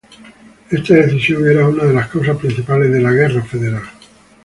Esta 0.71 0.95
decisión 0.95 1.47
era 1.47 1.67
una 1.67 1.83
de 1.83 1.93
las 1.93 2.07
causas 2.07 2.35
principales 2.37 2.91
de 2.91 3.01
la 3.01 3.11
Guerra 3.11 3.43
Federal. 3.43 3.83